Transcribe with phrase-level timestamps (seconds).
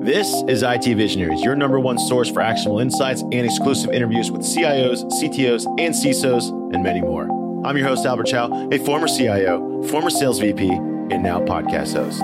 [0.00, 4.42] This is IT Visionaries, your number one source for actionable insights and exclusive interviews with
[4.42, 7.24] CIOs, CTOs, and CISOs, and many more.
[7.66, 12.22] I'm your host, Albert Chow, a former CIO, former sales VP, and now podcast host.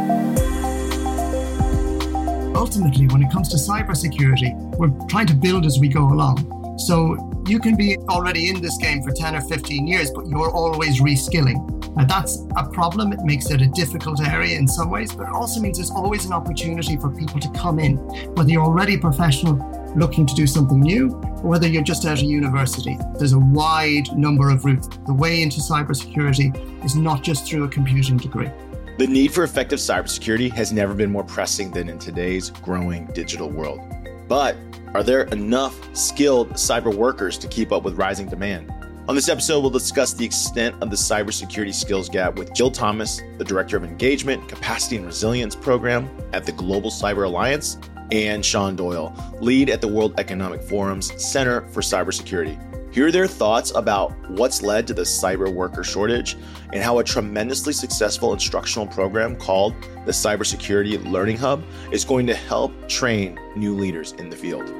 [2.54, 6.78] Ultimately, when it comes to cybersecurity, we're trying to build as we go along.
[6.78, 7.16] So
[7.46, 11.00] you can be already in this game for 10 or 15 years, but you're always
[11.00, 11.73] reskilling.
[11.96, 13.12] That's a problem.
[13.12, 16.26] It makes it a difficult area in some ways, but it also means there's always
[16.26, 17.96] an opportunity for people to come in,
[18.34, 19.54] whether you're already professional
[19.96, 22.98] looking to do something new, or whether you're just out of university.
[23.16, 24.88] There's a wide number of routes.
[25.06, 28.50] The way into cybersecurity is not just through a computing degree.
[28.98, 33.50] The need for effective cybersecurity has never been more pressing than in today's growing digital
[33.50, 33.80] world.
[34.28, 34.56] But
[34.94, 38.72] are there enough skilled cyber workers to keep up with rising demand?
[39.06, 43.20] On this episode, we'll discuss the extent of the cybersecurity skills gap with Gill Thomas,
[43.36, 47.76] the Director of Engagement, Capacity and Resilience Program at the Global Cyber Alliance,
[48.12, 52.58] and Seán Doyle, lead at the World Economic Forum's Center for Cybersecurity.
[52.94, 56.38] Hear their thoughts about what's led to the cyber worker shortage
[56.72, 59.74] and how a tremendously successful instructional program called
[60.06, 64.72] the Cybersecurity Learning Hub is going to help train new leaders in the field.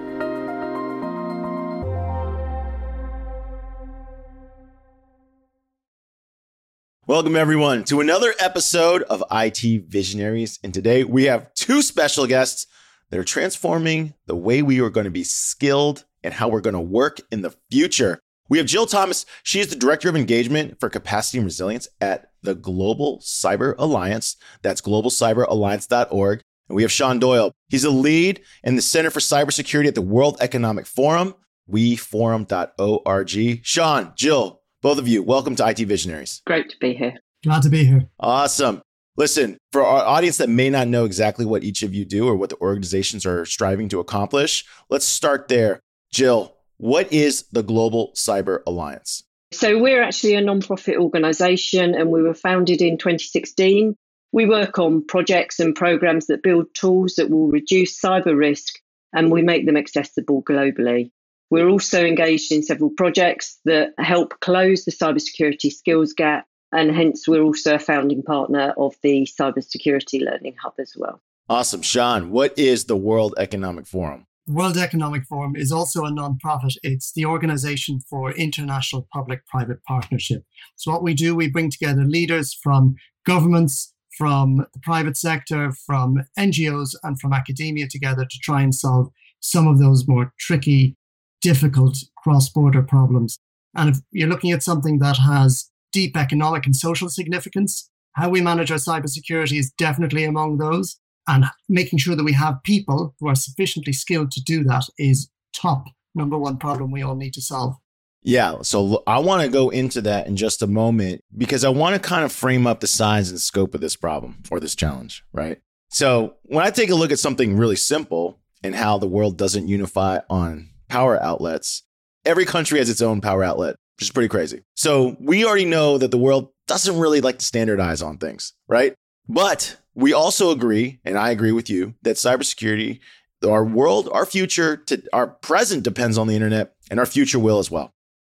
[7.15, 10.59] Welcome, everyone, to another episode of IT Visionaries.
[10.65, 12.67] And today we have two special guests
[13.09, 16.75] that are transforming the way we are going to be skilled and how we're going
[16.75, 18.19] to work in the future.
[18.48, 19.27] We have Gill Thomas.
[19.45, 24.37] She is the Director of Engagement for Capacity and Resilience at the Global Cyber Alliance.
[24.62, 26.41] That's globalcyberalliance.org.
[26.69, 27.53] And we have Seán Doyle.
[27.69, 31.37] He's a lead in the Center for Cybersecurity at the World Economic Forum,
[31.71, 33.28] weforum.org.
[33.28, 36.43] Seán, Gill, both of you, welcome to IT Visionaries.
[36.47, 37.15] Great to be here.
[37.43, 38.07] Glad to be here.
[38.21, 38.83] Awesome.
[39.17, 42.37] Listen, for our audience that may not know exactly what each of you do or
[42.37, 45.81] what the organizations are striving to accomplish, let's start there.
[46.12, 49.25] Gill, what is the Global Cyber Alliance?
[49.55, 53.97] So, we're actually a non-profit organization and we were founded in 2016.
[54.33, 58.75] We work on projects and programs that build tools that will reduce cyber risk
[59.15, 61.11] and we make them accessible globally.
[61.50, 67.28] We're also engaged in several projects that help close the cybersecurity skills gap, and hence
[67.28, 71.21] we're also a founding partner of the Cybersecurity Learning Hub as well.
[71.49, 71.82] Awesome.
[71.82, 74.27] Seán, what is the World Economic Forum?
[74.47, 76.77] The World Economic Forum is also a nonprofit.
[76.82, 80.44] It's the organization for international public private partnership.
[80.76, 86.25] So, what we do, we bring together leaders from governments, from the private sector, from
[86.38, 90.97] NGOs, and from academia together to try and solve some of those more tricky
[91.44, 93.38] difficult cross border problems.
[93.77, 98.41] And if you're looking at something that has deep economic and social significance, how we
[98.41, 100.97] manage our cybersecurity is definitely among those.
[101.28, 105.31] And making sure that we have people who are sufficiently skilled to do that is
[105.55, 105.84] top
[106.15, 107.75] number one problem we all need to solve.
[108.22, 111.94] Yeah, so I want to go into that in just a moment because I want
[111.94, 115.25] to kind of frame up the size and scope of this problem or this challenge,
[115.32, 115.61] right?
[115.91, 119.69] So, when I take a look at something really simple and how the world doesn't
[119.69, 121.83] unify on power outlets.
[122.25, 124.62] Every country has its own power outlet, which is pretty crazy.
[124.75, 128.94] So we already know that the world doesn't really like to standardize on things, right?
[129.28, 133.00] But we also agree, and I agree with you, that cybersecurity,
[133.47, 137.59] our world, our future, to our present depends on the internet, and our future will
[137.59, 137.93] as well.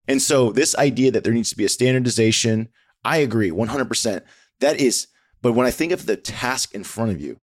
[0.09, 2.69] And so this idea that there needs to be a standardization,
[3.05, 4.23] I agree 100%.
[4.61, 5.09] That is,
[5.43, 7.39] but when I think of the task in front of you,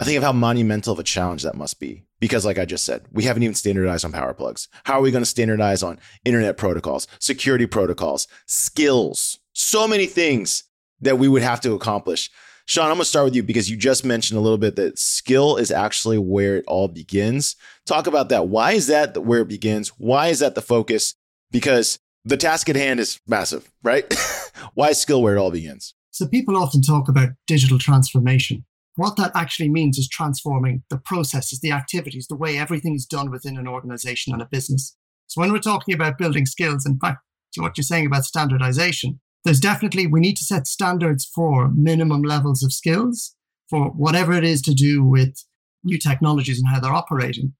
[0.00, 2.04] I think of how monumental of a challenge that must be.
[2.22, 4.68] Because, like I just said, we haven't even standardized on power plugs.
[4.84, 9.40] How are we going to standardize on internet protocols, security protocols, skills?
[9.54, 10.62] So many things
[11.00, 12.30] that we would have to accomplish.
[12.68, 15.00] Seán, I'm going to start with you because you just mentioned a little bit that
[15.00, 17.56] skill is actually where it all begins.
[17.86, 18.46] Talk about that.
[18.46, 19.88] Why is that where it begins?
[19.98, 21.16] Why is that the focus?
[21.50, 24.14] Because the task at hand is massive, right?
[24.74, 25.92] Why is skill where it all begins?
[26.12, 28.64] So people often talk about digital transformation.
[28.96, 33.30] What that actually means is transforming the processes, the activities, the way everything is done
[33.30, 34.96] within an organization and a business.
[35.28, 37.18] So when we're talking about building skills, and back
[37.54, 42.22] to what you're saying about standardization, there's definitely, we need to set standards for minimum
[42.22, 43.34] levels of skills
[43.70, 45.34] for whatever it is to do with
[45.82, 47.54] new technologies and how they're operating.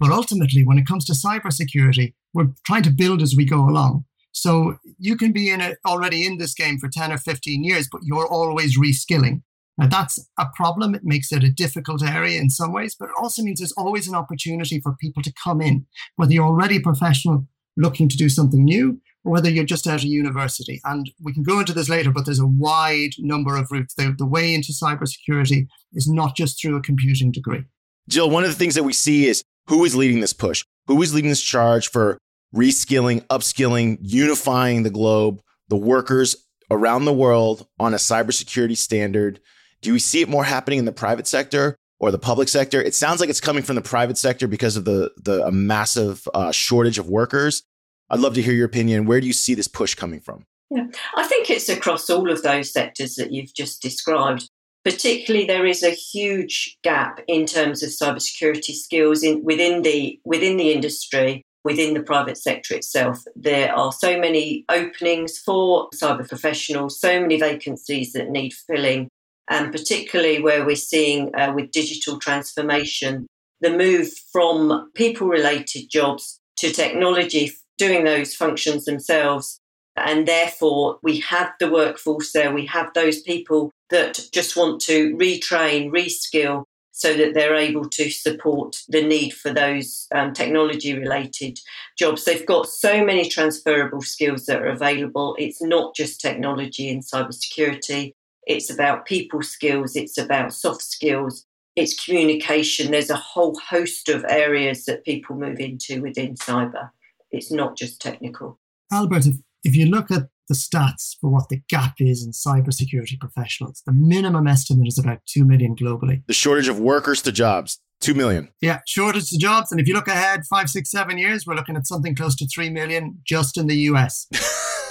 [0.00, 4.04] But ultimately, when it comes to cybersecurity, we're trying to build as we go along.
[4.32, 7.88] So you can be in it already in this game for 10 or 15 years,
[7.90, 9.42] but you're always reskilling.
[9.78, 10.94] That's a problem.
[10.94, 14.08] It makes it a difficult area in some ways, but it also means there's always
[14.08, 15.86] an opportunity for people to come in,
[16.16, 17.46] whether you're already a professional
[17.76, 20.80] looking to do something new or whether you're just out of university.
[20.84, 23.94] And we can go into this later, but there's a wide number of routes.
[23.94, 27.64] The, the way into cybersecurity is not just through a computing degree.
[28.08, 30.64] Jill, one of the things that we see is who is leading this push?
[30.86, 32.18] Who is leading this charge for
[32.54, 36.34] reskilling, upskilling, unifying the globe, the workers
[36.70, 39.40] around the world on a cybersecurity standard?
[39.82, 42.80] Do we see it more happening in the private sector or the public sector?
[42.82, 46.52] It sounds like it's coming from the private sector because of the the massive uh,
[46.52, 47.62] shortage of workers.
[48.10, 49.06] I'd love to hear your opinion.
[49.06, 50.44] Where do you see this push coming from?
[50.70, 54.48] Yeah, I think it's across all of those sectors that you've just described.
[54.84, 60.56] Particularly, there is a huge gap in terms of cybersecurity skills in, within the within
[60.56, 63.22] the industry, within the private sector itself.
[63.34, 69.08] There are so many openings for cyber professionals, so many vacancies that need filling,
[69.48, 73.26] and particularly where we're seeing uh, with digital transformation,
[73.60, 79.60] the move from people-related jobs to technology doing those functions themselves
[80.06, 82.52] and therefore, we have the workforce there.
[82.52, 88.10] We have those people that just want to retrain, reskill, so that they're able to
[88.10, 91.60] support the need for those um, technology related
[91.96, 92.24] jobs.
[92.24, 95.36] They've got so many transferable skills that are available.
[95.38, 98.14] It's not just technology and cybersecurity,
[98.48, 101.44] it's about people skills, it's about soft skills,
[101.76, 102.90] it's communication.
[102.90, 106.90] There's a whole host of areas that people move into within cyber.
[107.30, 108.58] It's not just technical.
[108.90, 113.20] Albert, if if you look at the stats for what the gap is in cybersecurity
[113.20, 116.22] professionals, the minimum estimate is about 2 million globally.
[116.26, 118.48] The shortage of workers to jobs, 2 million.
[118.62, 119.72] Yeah, shortage to jobs.
[119.72, 122.46] And if you look ahead five, six, seven years, we're looking at something close to
[122.46, 124.26] 3 million just in the US.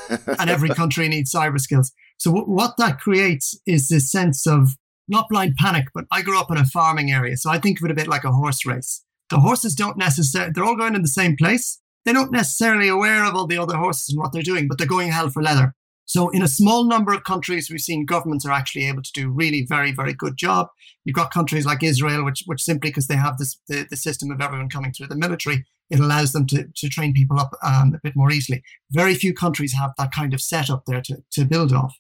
[0.40, 1.92] and every country needs cyber skills.
[2.18, 4.76] So, w- what that creates is this sense of
[5.08, 7.38] not blind panic, but I grew up in a farming area.
[7.38, 9.04] So, I think of it a bit like a horse race.
[9.30, 13.26] The horses don't necessarily, they're all going in the same place, they're not necessarily aware
[13.26, 15.74] of all the other horses and what they're doing, but they're going hell for leather.
[16.08, 19.30] So in a small number of countries, we've seen governments are actually able to do
[19.30, 20.70] really very, very good job.
[21.04, 24.32] You've got countries like Israel, which, which simply because they have this the, the system
[24.32, 27.94] of everyone coming through the military, it allows them to, to train people up um,
[27.94, 28.64] a bit more easily.
[28.90, 31.98] Very few countries have that kind of setup there to, to build off.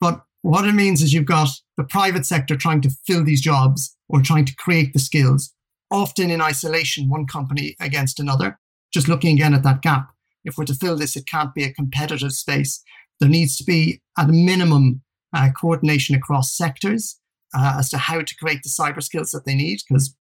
[0.00, 3.96] But what it means is you've got the private sector trying to fill these jobs
[4.08, 5.52] or trying to create the skills,
[5.90, 8.58] often in isolation, one company against another
[8.92, 10.10] just looking again at that gap,
[10.44, 12.82] if we're to fill this, it can't be a competitive space.
[13.18, 15.02] There needs to be, at a minimum,
[15.32, 17.18] uh, coordination across sectors
[17.54, 20.14] uh, as to how to create the cyber skills that they need, because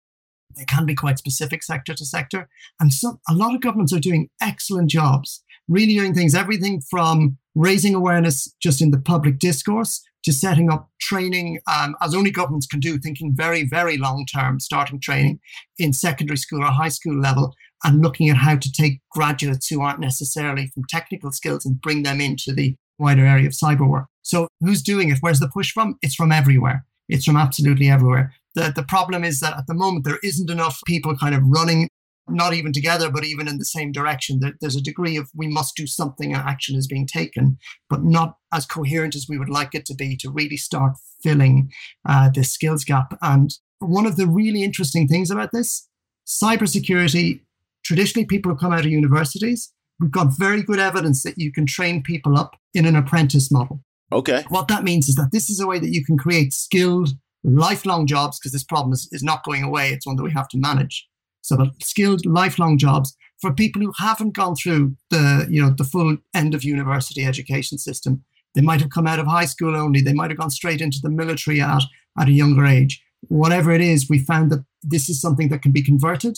[0.57, 2.49] they can be quite specific sector to sector.
[2.79, 7.37] And so a lot of governments are doing excellent jobs, really doing things, everything from
[7.57, 12.67] raising awareness just in the public discourse to setting up training, um, as only governments
[12.67, 15.39] can do, thinking very, very long term, starting training
[15.77, 19.81] in secondary school or high school level, and looking at how to take graduates who
[19.81, 24.05] aren't necessarily from technical skills and bring them into the wider area of cyber work.
[24.21, 25.19] So who's doing it?
[25.21, 25.97] Where's the push from?
[26.01, 26.85] It's from everywhere.
[27.09, 28.33] It's from absolutely everywhere.
[28.55, 31.89] The, the problem is that at the moment there isn't enough people kind of running,
[32.29, 34.39] not even together, but even in the same direction.
[34.39, 37.57] There, there's a degree of we must do something and action is being taken,
[37.89, 41.71] but not as coherent as we would like it to be to really start filling
[42.07, 43.17] uh, this skills gap.
[43.21, 45.87] And one of the really interesting things about this,
[46.27, 47.41] cybersecurity
[47.87, 51.65] traditionally people who come out of universities, we've got very good evidence that you can
[51.65, 53.81] train people up in an apprentice model.
[54.11, 54.43] Okay.
[54.49, 57.09] What that means is that this is a way that you can create skilled,
[57.43, 59.89] lifelong jobs because this problem is, is not going away.
[59.89, 61.07] It's one that we have to manage.
[61.47, 66.17] So, skilled, lifelong jobs for people who haven't gone through the, you know, the full
[66.33, 68.23] end of university education system.
[68.55, 70.01] They might have come out of high school only.
[70.01, 71.83] They might have gone straight into the military at,
[72.19, 73.01] at a younger age.
[73.27, 76.37] Whatever it is, we found that this is something that can be converted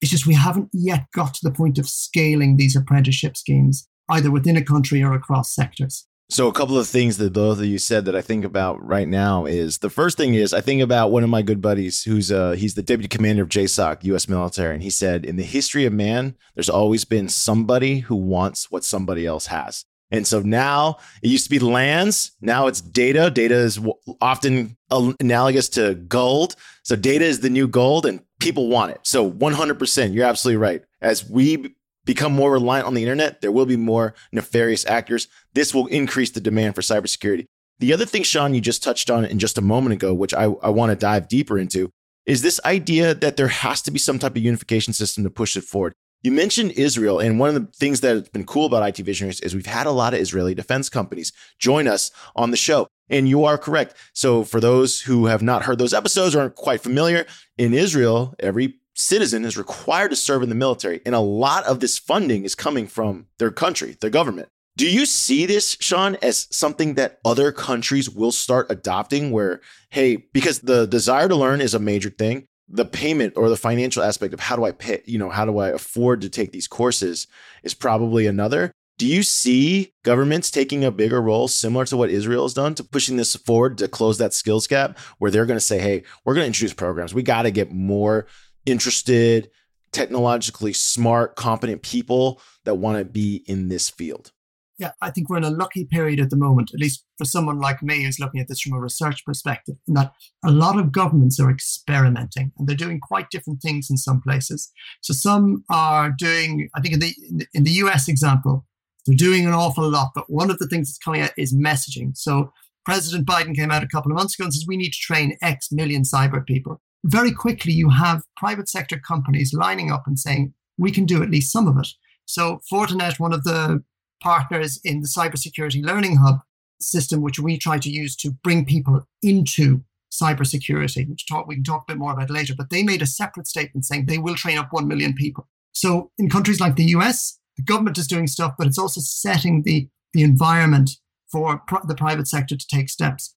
[0.00, 4.30] it's just we haven't yet got to the point of scaling these apprenticeship schemes, either
[4.30, 6.06] within a country or across sectors.
[6.30, 9.08] So, a couple of things that both of you said that I think about right
[9.08, 12.30] now is the first thing is I think about one of my good buddies who's
[12.30, 14.28] uh he's the deputy commander of JSOC, U.S.
[14.28, 18.70] military, and he said in the history of man, there's always been somebody who wants
[18.70, 19.84] what somebody else has.
[20.12, 22.30] And so now it used to be lands.
[22.40, 23.28] Now it's data.
[23.30, 23.80] Data is
[24.20, 26.54] often analogous to gold.
[26.84, 29.00] So data is the new gold and people want it.
[29.02, 30.82] So 100%, you're absolutely right.
[31.00, 31.74] As we
[32.10, 35.28] become more reliant on the internet, there will be more nefarious actors.
[35.54, 37.44] This will increase the demand for cybersecurity.
[37.78, 40.46] The other thing, Seán, you just touched on in just a moment ago, which I,
[40.60, 41.88] I want to dive deeper into,
[42.26, 45.56] is this idea that there has to be some type of unification system to push
[45.56, 45.92] it forward.
[46.22, 49.40] You mentioned Israel, and one of the things that has been cool about IT Visionaries
[49.40, 52.88] is we've had a lot of Israeli defense companies join us on the show.
[53.08, 53.94] And you are correct.
[54.14, 57.26] So, for those who have not heard those episodes or aren't quite familiar,
[57.56, 61.00] in Israel, every citizen is required to serve in the military.
[61.04, 64.48] And a lot of this funding is coming from their country, their government.
[64.76, 70.16] Do you see this, Seán, as something that other countries will start adopting where, hey,
[70.32, 74.32] because the desire to learn is a major thing, the payment or the financial aspect
[74.32, 77.26] of how do I pay, you know, how do I afford to take these courses
[77.62, 78.70] is probably another.
[78.96, 82.84] Do you see governments taking a bigger role similar to what Israel has done to
[82.84, 86.34] pushing this forward to close that skills gap where they're going to say, hey, we're
[86.34, 87.14] going to introduce programs.
[87.14, 88.26] We got to get more
[88.66, 89.50] interested,
[89.92, 94.32] technologically smart, competent people that want to be in this field?
[94.80, 97.60] yeah, I think we're in a lucky period at the moment, at least for someone
[97.60, 100.90] like me who's looking at this from a research perspective, in that a lot of
[100.90, 104.72] governments are experimenting and they're doing quite different things in some places.
[105.02, 108.64] So some are doing, I think in the in the US example,
[109.04, 112.16] they're doing an awful lot, but one of the things that's coming out is messaging.
[112.16, 112.50] So
[112.86, 115.36] President Biden came out a couple of months ago and says we need to train
[115.42, 116.80] X million cyber people.
[117.04, 121.30] Very quickly, you have private sector companies lining up and saying we can do at
[121.30, 121.88] least some of it.
[122.26, 123.82] So Fortinet, one of the
[124.22, 126.40] partners in the cybersecurity learning hub
[126.80, 131.64] system, which we try to use to bring people into cybersecurity, which talk, we can
[131.64, 132.54] talk a bit more about later.
[132.56, 135.48] But they made a separate statement saying they will train up 1 million people.
[135.72, 139.62] So in countries like the US, the government is doing stuff, but it's also setting
[139.62, 140.90] the, the environment
[141.30, 143.34] for pr- the private sector to take steps.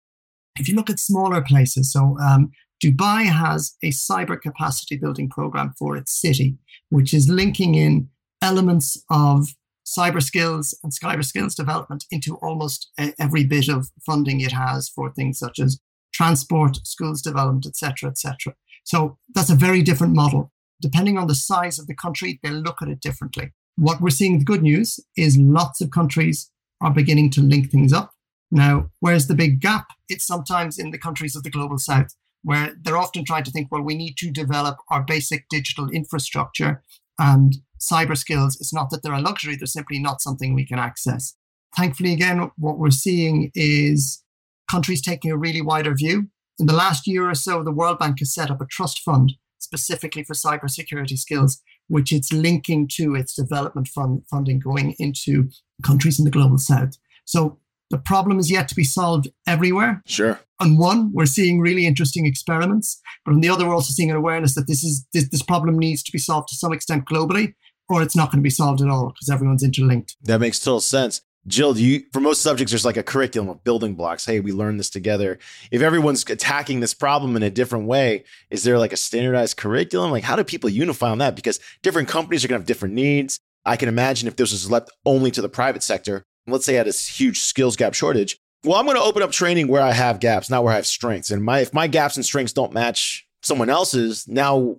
[0.60, 2.52] If you look at smaller places, so um,
[2.84, 6.58] Dubai has a cyber capacity building program for its city,
[6.90, 8.10] which is linking in
[8.42, 14.52] elements of cyber skills and cyber skills development into almost every bit of funding it
[14.52, 15.80] has for things such as
[16.14, 18.54] transport, schools development, etc., etc.
[18.84, 20.52] So that's a very different model.
[20.82, 23.54] Depending on the size of the country, they look at it differently.
[23.78, 27.94] What we're seeing, the good news, is lots of countries are beginning to link things
[27.94, 28.12] up.
[28.52, 29.88] Now, where's the big gap?
[30.10, 32.14] It's sometimes in the countries of the global south,
[32.44, 36.84] where they're often trying to think, well, we need to develop our basic digital infrastructure
[37.20, 40.80] and cyber skills, it's not that they're a luxury, they're simply not something we can
[40.80, 41.36] access.
[41.76, 44.24] Thankfully, again, what we're seeing is
[44.70, 46.28] countries taking a really wider view.
[46.60, 49.34] In the last year or so, the World Bank has set up a trust fund
[49.60, 55.50] specifically for cybersecurity skills, which it's linking to its development fund funding going into
[55.84, 56.98] countries in the global south.
[57.26, 57.60] So
[57.94, 60.02] the problem is yet to be solved everywhere.
[60.08, 60.40] Sure.
[60.60, 64.18] On one, we're seeing really interesting experiments, but on the other, we're also seeing an
[64.18, 67.54] awareness that this is this, this problem needs to be solved to some extent globally,
[67.90, 70.16] or it's not going to be solved at all because everyone's interlinked.
[70.24, 71.22] That makes total sense.
[71.48, 74.26] Gill, do you for most subjects there's like a curriculum of building blocks.
[74.26, 75.38] Hey, we learn this together.
[75.70, 80.10] If everyone's attacking this problem in a different way, is there like a standardized curriculum?
[80.10, 81.36] Like how do people unify on that?
[81.36, 83.40] Because different companies are gonna have different needs.
[83.66, 86.78] I can imagine if this was left only to the private sector, let's say I
[86.80, 88.38] had a huge skills gap shortage.
[88.64, 90.88] Well, I'm going to open up training where I have gaps, not where I have
[90.88, 91.32] strengths.
[91.32, 94.78] And my if my gaps and strengths don't match someone else's, now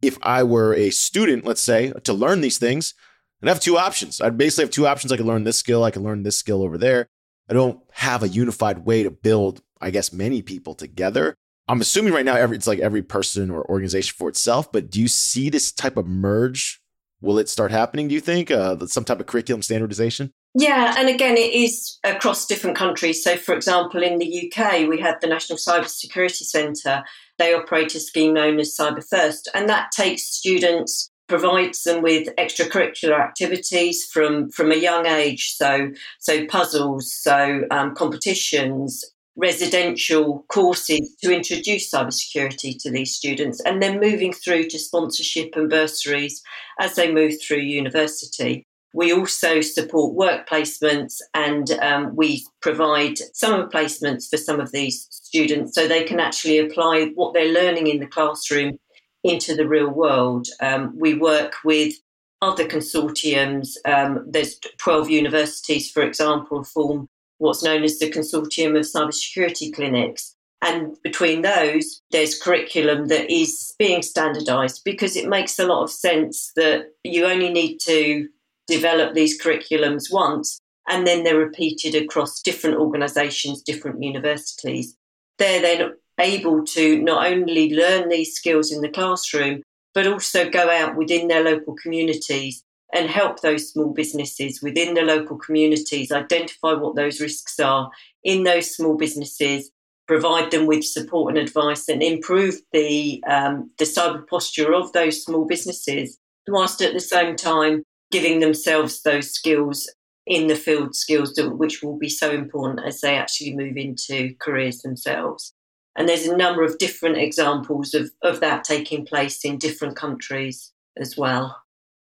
[0.00, 2.94] if I were a student, let's say, to learn these things,
[3.42, 4.20] I'd have two options.
[4.20, 5.12] I'd basically have two options.
[5.12, 7.08] I could learn this skill, I could learn this skill over there.
[7.48, 11.36] I don't have a unified way to build, I guess, many people together.
[11.68, 15.00] I'm assuming right now every it's like every person or organization for itself, but do
[15.00, 16.80] you see this type of merge?
[17.20, 18.50] Will it start happening, do you think?
[18.50, 20.32] Uh, some type of curriculum standardization?
[20.54, 23.24] Yeah, and again, it is across different countries.
[23.24, 27.04] So, for example, in the UK, we have the National Cyber Security Centre.
[27.38, 32.28] They operate a scheme known as Cyber First, and that takes students, provides them with
[32.36, 35.54] extracurricular activities from from a young age.
[35.56, 39.02] So, so puzzles, so um, competitions,
[39.36, 45.70] residential courses to introduce cybersecurity to these students, and then moving through to sponsorship and
[45.70, 46.42] bursaries
[46.78, 48.66] as they move through university.
[48.94, 55.06] We also support work placements and um, we provide summer placements for some of these
[55.10, 58.78] students so they can actually apply what they're learning in the classroom
[59.24, 60.48] into the real world.
[60.60, 61.94] Um, we work with
[62.42, 63.76] other consortiums.
[63.86, 67.08] Um, there's 12 universities, for example, form
[67.38, 70.36] what's known as the Consortium of Cybersecurity Clinics.
[70.62, 75.90] And between those, there's curriculum that is being standardized because it makes a lot of
[75.90, 78.28] sense that you only need to
[78.66, 84.96] develop these curriculums once and then they're repeated across different organisations, different universities.
[85.38, 89.62] They're then able to not only learn these skills in the classroom,
[89.94, 95.02] but also go out within their local communities and help those small businesses within the
[95.02, 97.90] local communities identify what those risks are
[98.22, 99.70] in those small businesses,
[100.06, 105.24] provide them with support and advice, and improve the um, the cyber posture of those
[105.24, 109.90] small businesses, whilst at the same time giving themselves those skills
[110.26, 114.78] in the field skills which will be so important as they actually move into careers
[114.78, 115.52] themselves.
[115.96, 120.72] And there's a number of different examples of, of that taking place in different countries
[120.96, 121.60] as well.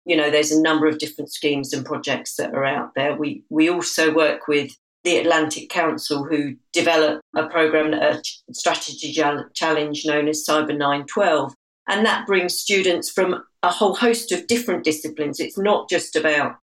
[0.04, 3.14] You know, there's a number of different schemes and projects that are out there.
[3.14, 8.20] We we also work with the Atlantic Council, who developed a program, a
[8.52, 9.12] strategy
[9.54, 11.54] challenge known as Cyber 912,
[11.88, 15.40] And that brings students from a whole host of different disciplines.
[15.40, 16.56] It's not just about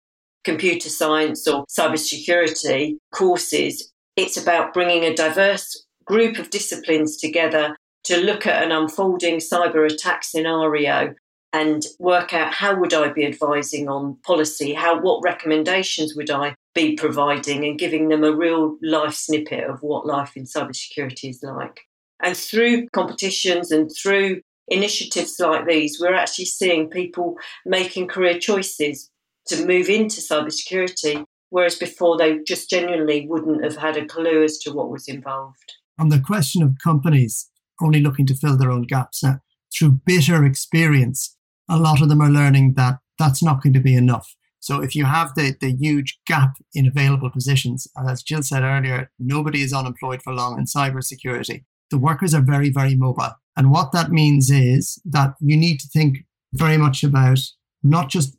[0.44, 3.92] computer science or cybersecurity courses.
[4.16, 9.86] It's about bringing a diverse group of disciplines together to look at an unfolding cyber
[9.86, 11.14] attack scenario
[11.52, 16.56] and work out how would I be advising on policy, how what recommendations would I
[16.76, 21.44] be providing and giving them a real life snippet of what life in cybersecurity is
[21.44, 21.82] like.
[22.22, 27.36] And through competitions and through initiatives like these, we're actually seeing people
[27.66, 29.10] making career choices
[29.48, 34.58] to move into cybersecurity, whereas before they just genuinely wouldn't have had a clue as
[34.60, 35.74] to what was involved.
[35.98, 37.50] On the question of companies
[37.82, 39.40] only looking to fill their own gaps now,
[39.74, 41.36] through bitter experience,
[41.70, 44.36] a lot of them are learning that that's not going to be enough.
[44.60, 48.64] So if you have the, the huge gap in available positions, and as Gill said
[48.64, 51.64] earlier, nobody is unemployed for long in cybersecurity.
[51.92, 53.32] The workers are very, very mobile.
[53.60, 56.20] And what that means is that you need to think
[56.54, 57.40] very much about
[57.84, 58.38] not just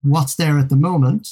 [0.00, 1.28] what's there at the moment,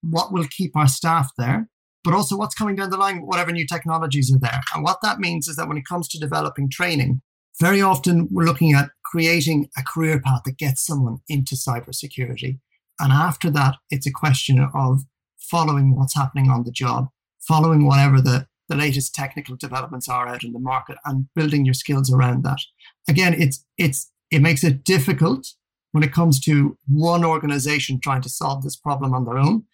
[0.00, 1.68] what will keep our staff there,
[2.02, 4.62] but also what's coming down the line, whatever new technologies are there.
[4.74, 7.20] And what that means is that when it comes to developing training,
[7.60, 12.58] very often we're looking at creating a career path that gets someone into cybersecurity.
[12.98, 15.02] And after that, it's a question of
[15.38, 17.08] following what's happening on the job,
[17.46, 21.74] following whatever the, the latest technical developments are out in the market and building your
[21.74, 22.58] skills around that.
[23.08, 25.46] Again, it's it's it makes it difficult
[25.92, 29.64] when it comes to one organization trying to solve this problem on their own.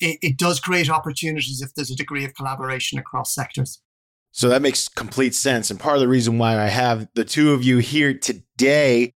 [0.00, 3.80] It, it does create opportunities if there's a degree of collaboration across sectors.
[4.32, 5.70] So that makes complete sense.
[5.70, 9.12] And part of the reason why I have the two of you here today,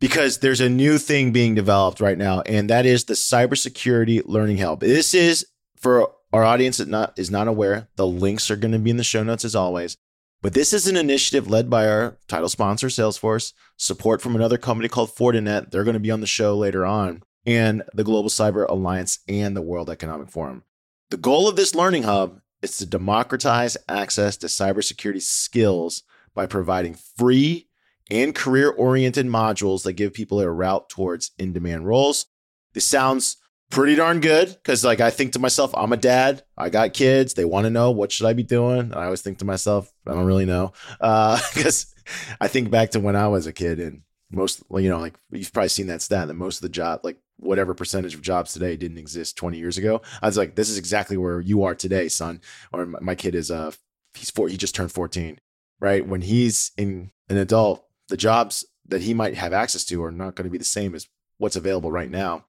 [0.00, 4.58] because there's a new thing being developed right now, and that is the Cybersecurity Learning
[4.58, 4.80] Hub.
[4.80, 7.88] This is for our audience that not is not aware.
[7.96, 9.96] The links are going to be in the show notes as always.
[10.42, 14.88] But this is an initiative led by our title sponsor, Salesforce, support from another company
[14.88, 15.70] called Fortinet.
[15.70, 19.56] They're going to be on the show later on, and the Global Cyber Alliance and
[19.56, 20.62] the World Economic Forum.
[21.10, 26.02] The goal of this learning hub is to democratize access to cybersecurity skills
[26.34, 27.68] by providing free
[28.10, 32.26] and career oriented modules that give people a route towards in demand roles.
[32.72, 33.38] This sounds
[33.70, 36.44] pretty darn good because like I think to myself, I'm a dad.
[36.56, 37.34] I got kids.
[37.34, 38.94] They want to know what should I be doing.
[38.94, 43.00] I always think to myself, I don't really know because uh, I think back to
[43.00, 46.26] when I was a kid and most you know like you've probably seen that stat
[46.26, 49.78] that most of the job like whatever percentage of jobs today didn't exist 20 years
[49.78, 50.00] ago.
[50.22, 52.40] I was like, this is exactly where you are today, son.
[52.72, 53.72] Or my kid is uh
[54.14, 55.38] he's four, he just turned 14.
[55.78, 56.06] Right.
[56.06, 60.34] When he's in an adult, the jobs that he might have access to are not
[60.34, 62.46] going to be the same as what's available right now.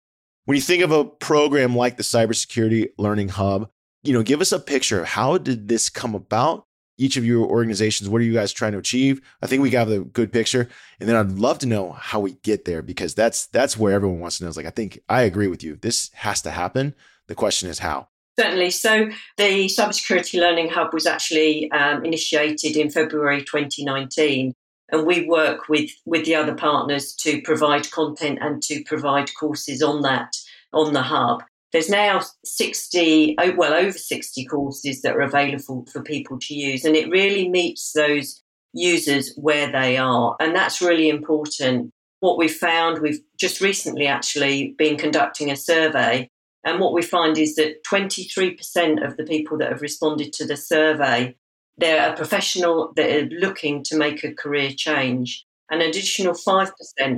[0.47, 3.69] When you think of a program like the Cybersecurity Learning Hub,
[4.03, 5.03] you know, give us a picture.
[5.03, 6.63] How did this come about?
[6.99, 9.87] each of your organizations what are you guys trying to achieve i think we got
[9.87, 10.67] a good picture
[10.99, 14.19] and then i'd love to know how we get there because that's that's where everyone
[14.19, 16.95] wants to know is like i think i agree with you this has to happen
[17.27, 18.07] the question is how
[18.39, 18.69] Certainly.
[18.69, 24.53] So the Cybersecurity Learning Hub was actually um, initiated in February 2019,
[24.91, 29.81] and we work with with the other partners to provide content and to provide courses
[29.81, 30.35] on that
[30.73, 31.43] on the hub.
[31.73, 36.95] There's now 60, well, over 60 courses that are available for people to use, and
[36.95, 38.41] it really meets those
[38.73, 40.35] users where they are.
[40.39, 41.91] And that's really important.
[42.21, 46.29] What we've found, we've just recently actually been conducting a survey,
[46.63, 50.57] and what we find is that 23% of the people that have responded to the
[50.57, 51.35] survey,
[51.77, 55.45] they're a professional that are looking to make a career change.
[55.69, 56.71] An additional 5%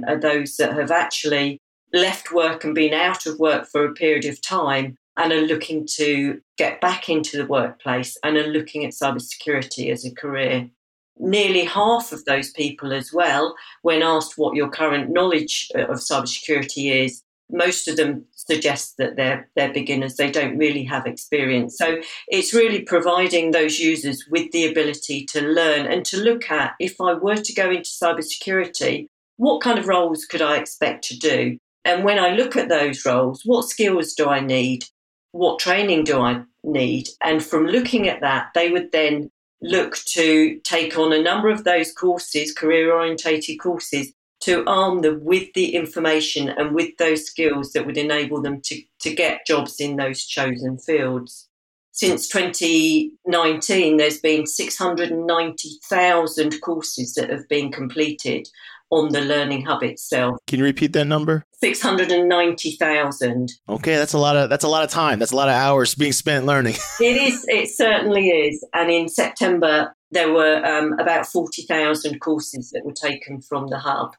[0.07, 1.59] are those that have actually
[1.93, 5.85] left work and been out of work for a period of time and are looking
[5.95, 10.69] to get back into the workplace and are looking at cybersecurity as a career.
[11.17, 15.97] Nearly half of those people, as well, when asked what your current knowledge uh, of
[15.97, 20.15] cybersecurity is, most of them suggest that they're they're beginners.
[20.15, 21.77] They don't really have experience.
[21.77, 26.73] So it's really providing those users with the ability to learn and to look at
[26.79, 29.07] if I were to go into cybersecurity,
[29.37, 31.57] what kind of roles could I expect to do?
[31.85, 34.85] And when I look at those roles, what skills do I need?
[35.31, 37.07] What training do I need?
[37.23, 39.29] And from looking at that, they would then
[39.61, 45.23] look to take on a number of those courses, career orientated courses, to arm them
[45.23, 49.79] with the information and with those skills that would enable them to, to get jobs
[49.79, 51.49] in those chosen fields.
[51.91, 58.47] Since 2019, there's been 690,000 courses that have been completed
[58.91, 60.37] on the Learning Hub itself.
[60.47, 61.45] Can you repeat that number?
[61.61, 63.51] 690,000.
[63.67, 65.19] Okay, that's a lot of that's a lot of time.
[65.19, 66.75] That's a lot of hours being spent learning.
[66.99, 68.65] it is it certainly is.
[68.73, 74.15] And in September there were um, about 40,000 courses that were taken from the hub.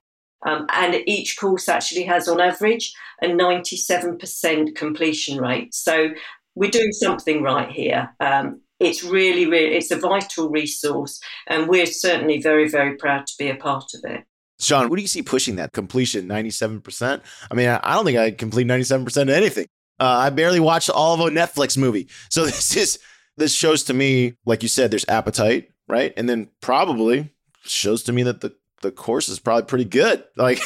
[0.47, 5.75] Um, and each course actually has, on average, a 97% completion rate.
[5.75, 6.11] So
[6.55, 8.15] we're doing something right here.
[8.21, 13.35] Um, it's really, really, it's a vital resource, and we're certainly very, very proud to
[13.39, 14.25] be a part of it.
[14.61, 17.21] Seán, what do you see pushing that completion 97%?
[17.51, 19.67] I mean, I don't think I complete 97% of anything.
[19.99, 22.09] Uh, I barely watched all of a Netflix movie.
[22.31, 22.99] So this is
[23.37, 26.13] this shows to me, like you said, there's appetite, right?
[26.17, 27.31] And then probably
[27.65, 30.25] shows to me that the the course is probably pretty good.
[30.37, 30.61] Like,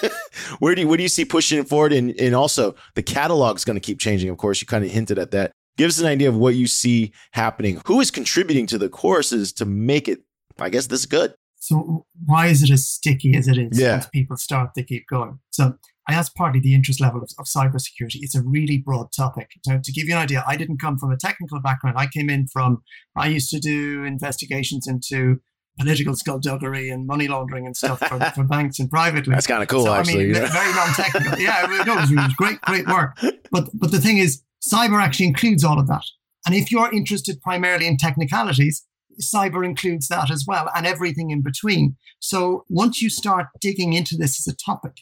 [0.58, 1.92] where do you, what do you see pushing it forward?
[1.92, 4.28] And and also the catalog is going to keep changing.
[4.30, 5.52] Of course, you kind of hinted at that.
[5.76, 7.82] Give us an idea of what you see happening.
[7.86, 10.20] Who is contributing to the courses to make it?
[10.58, 11.34] I guess this is good.
[11.58, 13.78] So why is it as sticky as it is?
[13.78, 13.94] Yeah.
[13.94, 15.40] Once people start, they keep going.
[15.50, 15.74] So
[16.08, 18.18] I that's partly the interest level of, of cybersecurity.
[18.20, 19.50] It's a really broad topic.
[19.64, 21.98] So to give you an idea, I didn't come from a technical background.
[21.98, 22.82] I came in from
[23.16, 25.40] I used to do investigations into
[25.78, 29.34] political skullduggery and money laundering and stuff for, for banks and privately.
[29.34, 30.36] That's kind of cool, so, actually.
[30.36, 31.38] I mean, very non-technical.
[31.38, 33.18] yeah, it was, it was great, great work.
[33.50, 36.04] But but the thing is, cyber actually includes all of that.
[36.46, 38.86] And if you're interested primarily in technicalities,
[39.20, 41.96] cyber includes that as well, and everything in between.
[42.20, 45.00] So once you start digging into this as a topic,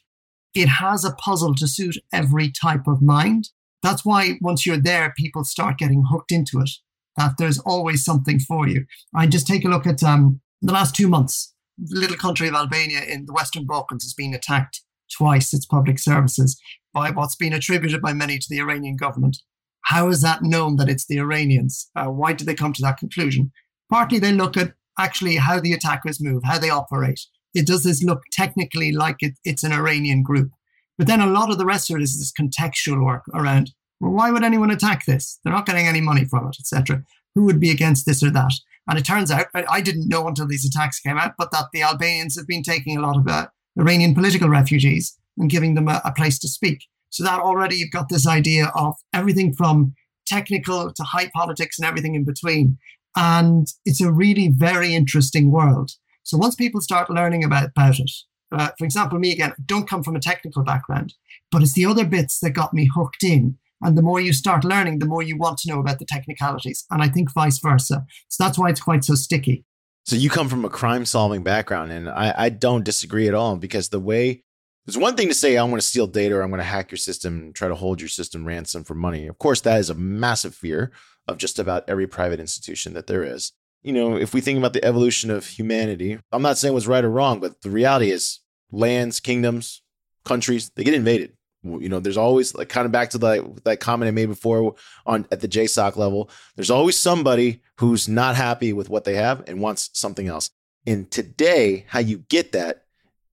[0.55, 3.51] it has a puzzle to suit every type of mind.
[3.83, 6.71] That's why once you're there, people start getting hooked into it.
[7.17, 8.87] That there's always something for you.
[9.15, 12.55] I just take a look at um, the last two months, the little country of
[12.55, 16.61] Albania in the Western Balkans has been attacked twice, its public services,
[16.93, 19.39] by what's been attributed by many to the Iranian government.
[19.83, 21.91] How is that known that it's the Iranians?
[21.95, 23.53] Uh, why did they come to that conclusion?
[23.91, 27.21] Partly they look at actually how the attackers move, how they operate.
[27.55, 30.51] It does this look technically like it, it's an Iranian group.
[30.97, 34.13] But then a lot of the rest of it is this contextual work around, well,
[34.13, 35.39] why would anyone attack this?
[35.43, 37.03] They're not getting any money from it, etc.
[37.35, 38.53] Who would be against this or that?
[38.89, 41.83] And it turns out, I didn't know until these attacks came out, but that the
[41.83, 43.47] Albanians have been taking a lot of uh,
[43.79, 46.85] Iranian political refugees and giving them a, a place to speak.
[47.09, 49.95] So that already you've got this idea of everything from
[50.27, 52.79] technical to high politics and everything in between.
[53.17, 55.93] And it's a really very interesting world.
[56.25, 58.11] So once people start learning about, about it,
[58.53, 61.15] uh, for example, me again, don't come from a technical background,
[61.51, 63.59] but it's the other bits that got me hooked in.
[63.85, 66.85] And the more you start learning, the more you want to know about the technicalities.
[66.91, 68.05] And I think vice versa.
[68.29, 69.65] So that's why it's quite so sticky.
[70.07, 73.57] So you come from a crime solving background, and I, I don't disagree at all
[73.57, 74.43] because the way
[74.85, 76.91] there's one thing to say, I'm going to steal data or I'm going to hack
[76.91, 79.27] your system and try to hold your system ransom for money.
[79.27, 80.93] Of course, that is a massive fear
[81.27, 83.53] of just about every private institution that there is.
[83.83, 87.05] You know, if we think about the evolution of humanity, I'm not saying what's right
[87.05, 89.83] or wrong, but the reality is lands, kingdoms,
[90.25, 91.33] countries, they get invaded.
[91.65, 94.75] You know, there's always like kind of back to the, that comment I made before
[95.07, 96.31] on at the JSOC level.
[96.57, 100.51] There's always somebody who's not happy with what they have and wants something else.
[100.87, 102.85] And today, how you get that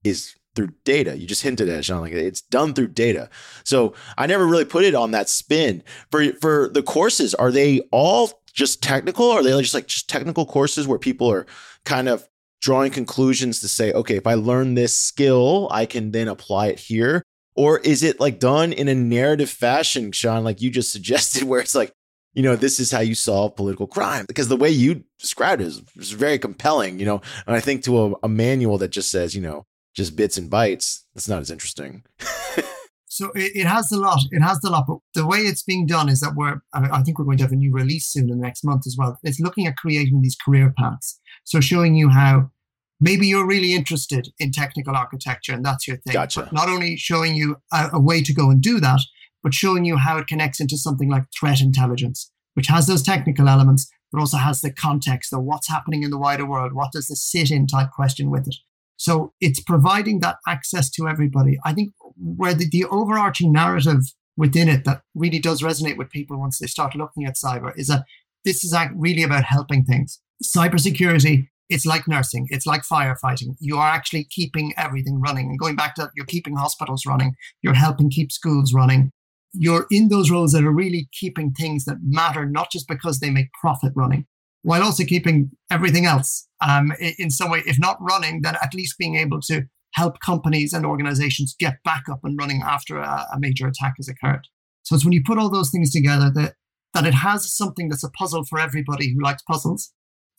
[0.02, 1.16] is through data.
[1.16, 2.00] You just hinted at it, Seán.
[2.00, 3.28] Like it's done through data.
[3.64, 5.82] So I never really put it on that spin.
[6.10, 9.30] For for the courses, are they all just technical?
[9.30, 11.46] Are they just like just technical courses where people are
[11.84, 12.28] kind of
[12.60, 16.78] drawing conclusions to say, okay, if I learn this skill, I can then apply it
[16.78, 17.22] here?
[17.54, 21.60] Or is it like done in a narrative fashion, Seán, like you just suggested, where
[21.60, 21.92] it's like,
[22.34, 24.24] you know, this is how you solve political crime?
[24.26, 27.20] Because the way you described it is, is very compelling, you know.
[27.46, 30.50] And I think to a, a manual that just says, you know, just bits and
[30.50, 32.04] bytes, that's not as interesting.
[33.06, 34.20] so it, it, has a lot.
[34.30, 34.84] It has a lot.
[34.88, 37.52] But the way it's being done is that we're, I think we're going to have
[37.52, 39.18] a new release soon in the next month as well.
[39.22, 41.20] It's looking at creating these career paths.
[41.44, 42.50] So showing you how
[43.02, 46.14] maybe you're really interested in technical architecture and that's your thing.
[46.14, 46.42] Gotcha.
[46.42, 49.00] But not only showing you a, a way to go and do that,
[49.42, 53.48] but showing you how it connects into something like threat intelligence, which has those technical
[53.48, 56.72] elements, but also has the context of what's happening in the wider world.
[56.74, 58.54] What does the sit in type question with it?
[58.96, 61.58] So it's providing that access to everybody.
[61.64, 64.02] I think where the, the overarching narrative
[64.36, 67.88] within it that really does resonate with people once they start looking at cyber is
[67.88, 68.04] that
[68.44, 70.20] this is really about helping things.
[70.44, 73.56] Cybersecurity, it's like nursing, it's like firefighting.
[73.58, 75.46] You are actually keeping everything running.
[75.46, 79.10] And going back to that, you're keeping hospitals running, you're helping keep schools running.
[79.54, 83.30] You're in those roles that are really keeping things that matter, not just because they
[83.30, 84.26] make profit running,
[84.62, 88.98] while also keeping everything else um, in some way, if not running, then at least
[88.98, 89.62] being able to
[89.94, 94.08] help companies and organizations get back up and running after a, a major attack has
[94.08, 94.46] occurred.
[94.82, 96.54] So it's when you put all those things together that,
[96.94, 99.92] that it has something that's a puzzle for everybody who likes puzzles,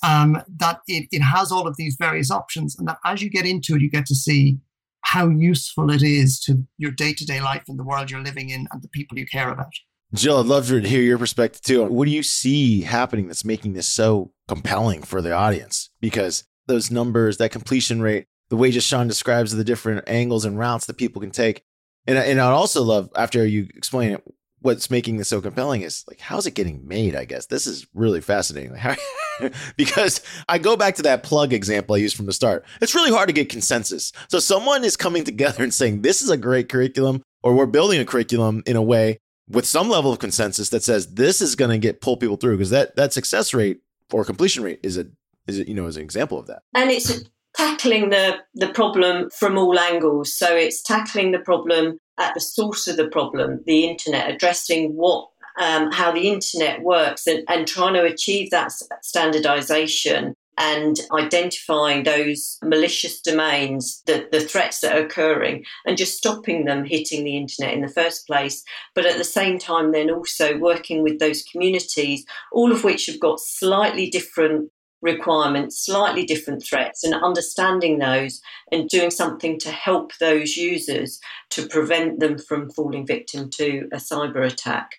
[0.03, 3.45] um, that it, it has all of these various options, and that as you get
[3.45, 4.59] into it, you get to see
[5.01, 8.49] how useful it is to your day to day life and the world you're living
[8.49, 9.73] in and the people you care about.
[10.13, 11.83] Gill, I'd love to hear your perspective too.
[11.85, 15.89] What do you see happening that's making this so compelling for the audience?
[15.99, 20.59] Because those numbers, that completion rate, the way just Seán describes the different angles and
[20.59, 21.63] routes that people can take.
[22.05, 24.23] And, and I'd also love, after you explain it,
[24.63, 27.15] what's making this so compelling is like, how's it getting made?
[27.15, 28.75] I guess this is really fascinating.
[29.77, 32.63] Because I go back to that plug example I used from the start.
[32.81, 34.11] It's really hard to get consensus.
[34.27, 37.99] So someone is coming together and saying, this is a great curriculum, or we're building
[37.99, 39.17] a curriculum in a way
[39.49, 42.57] with some level of consensus that says this is going to get pull people through
[42.57, 45.07] because that that success rate or completion rate is a
[45.47, 46.61] is it you know is an example of that.
[46.75, 47.23] And it's
[47.55, 50.37] tackling the the problem from all angles.
[50.37, 55.29] So it's tackling the problem at the source of the problem, the internet, addressing what
[55.61, 62.59] um, how the internet works, and, and trying to achieve that standardization and identifying those
[62.63, 67.73] malicious domains, the, the threats that are occurring, and just stopping them hitting the internet
[67.73, 68.63] in the first place.
[68.93, 73.19] But at the same time, then also working with those communities, all of which have
[73.19, 74.69] got slightly different
[75.03, 81.19] requirements, slightly different threats, and understanding those and doing something to help those users
[81.51, 84.89] to prevent them from falling victim to a cyber attack.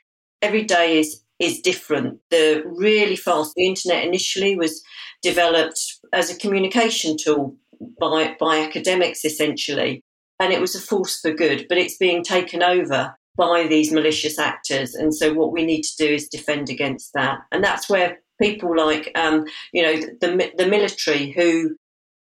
[0.43, 2.21] Every day is is different.
[2.31, 4.85] The really fast the internet initially was
[5.21, 5.81] developed
[6.13, 7.57] as a communication tool
[7.99, 10.03] by by academics essentially,
[10.39, 14.39] and it was a force for good, but it's being taken over by these malicious
[14.39, 14.95] actors.
[14.95, 17.39] And so what we need to do is defend against that.
[17.51, 21.77] And that's where people like um, you know the the military who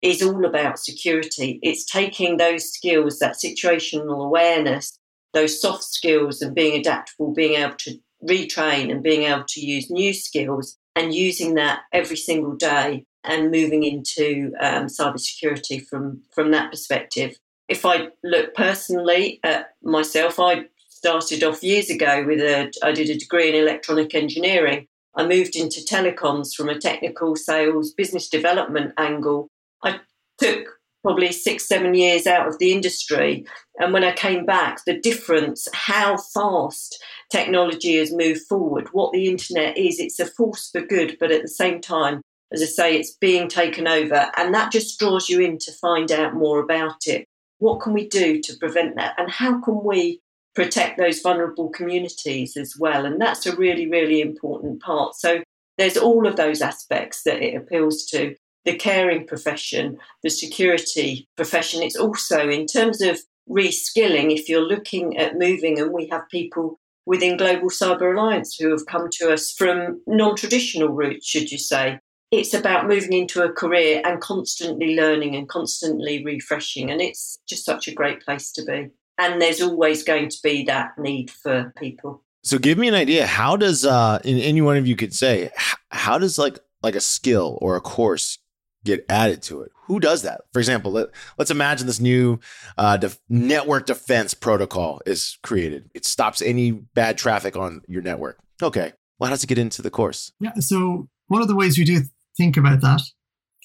[0.01, 1.59] is all about security.
[1.63, 4.99] It's taking those skills, that situational awareness,
[5.33, 9.89] those soft skills, and being adaptable, being able to retrain and being able to use
[9.89, 16.51] new skills and using that every single day and moving into um, cybersecurity from from
[16.51, 17.37] that perspective.
[17.67, 23.09] If I look personally at myself, I started off years ago with a I did
[23.09, 28.93] a degree in electronic engineering I moved into telecoms from a technical sales business development
[28.97, 29.47] angle.
[29.83, 29.99] I
[30.37, 30.67] took
[31.03, 33.45] probably six, seven years out of the industry.
[33.79, 37.01] And when I came back, the difference, how fast
[37.31, 41.43] technology has moved forward, what the internet is, it's a force for good, but at
[41.43, 44.31] the same time, as I say, it's being taken over.
[44.35, 47.25] And that just draws you in to find out more about it.
[47.59, 49.13] What can we do to prevent that?
[49.17, 50.21] And how can we
[50.55, 53.05] protect those vulnerable communities as well.
[53.05, 55.15] And that's a really, really important part.
[55.15, 55.43] So
[55.77, 61.83] there's all of those aspects that it appeals to the caring profession, the security profession.
[61.83, 66.79] It's also in terms of reskilling, if you're looking at moving, and we have people
[67.05, 71.59] within Global Cyber Alliance who have come to us from non traditional routes, should you
[71.59, 71.99] say.
[72.31, 76.89] It's about moving into a career and constantly learning and constantly refreshing.
[76.89, 80.63] And it's just such a great place to be and there's always going to be
[80.65, 82.23] that need for people.
[82.43, 83.25] So give me an idea.
[83.25, 85.49] How does uh and any one of you could say
[85.89, 88.37] how does like like a skill or a course
[88.83, 89.71] get added to it?
[89.87, 90.41] Who does that?
[90.53, 92.39] For example, let, let's imagine this new
[92.77, 95.89] uh, def- network defense protocol is created.
[95.93, 98.39] It stops any bad traffic on your network.
[98.61, 98.93] Okay.
[99.19, 100.31] Well, how does it get into the course?
[100.39, 100.53] Yeah.
[100.59, 102.01] So one of the ways we do
[102.37, 103.01] think about that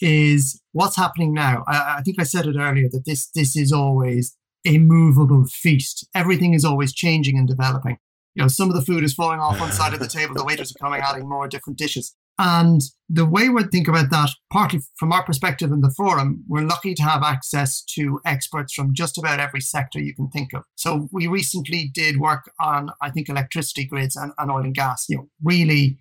[0.01, 1.65] is what's happening now.
[1.67, 6.07] I, I think I said it earlier that this this is always a movable feast.
[6.15, 7.99] Everything is always changing and developing.
[8.35, 10.35] You know, some of the food is falling off one side of the table.
[10.35, 12.15] The waiters are coming adding more different dishes.
[12.39, 16.63] And the way we think about that, partly from our perspective in the forum, we're
[16.63, 20.63] lucky to have access to experts from just about every sector you can think of.
[20.75, 25.05] So we recently did work on, I think, electricity grids and, and oil and gas,
[25.09, 25.99] you know, really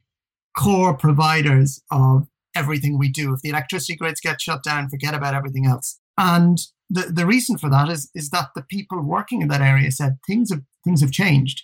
[0.57, 3.33] core providers of everything we do.
[3.33, 5.99] If the electricity grids get shut down, forget about everything else.
[6.17, 6.57] And
[6.89, 10.17] the, the reason for that is is that the people working in that area said
[10.28, 11.63] things have things have changed,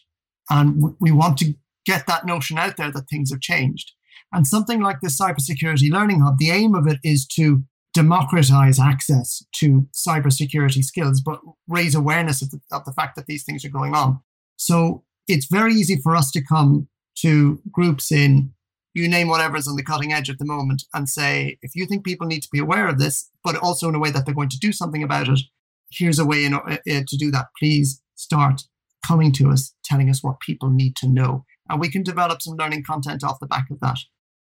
[0.49, 1.53] and w- we want to
[1.85, 3.91] get that notion out there that things have changed.
[4.31, 9.43] And something like the cybersecurity learning hub, the aim of it is to democratize access
[9.55, 13.69] to cybersecurity skills, but raise awareness of the, of the fact that these things are
[13.69, 14.19] going on.
[14.57, 16.87] So it's very easy for us to come
[17.19, 18.51] to groups in
[18.95, 22.05] you name whatever's on the cutting edge at the moment and say, if you think
[22.05, 24.49] people need to be aware of this, but also in a way that they're going
[24.49, 25.39] to do something about it,
[25.91, 27.47] here's a way in, uh, uh, to do that.
[27.59, 28.61] Please start
[29.05, 31.45] coming to us, telling us what people need to know.
[31.69, 33.97] And we can develop some learning content off the back of that.